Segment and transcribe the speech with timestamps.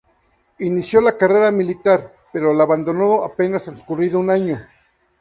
[0.57, 4.59] Inició la carrera militar, pero la abandonó apenas transcurrido un año.